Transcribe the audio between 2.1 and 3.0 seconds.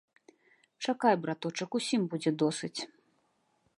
будзе досыць!